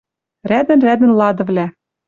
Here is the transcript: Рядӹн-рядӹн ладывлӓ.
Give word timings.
Рядӹн-рядӹн 0.49 1.11
ладывлӓ. 1.19 1.65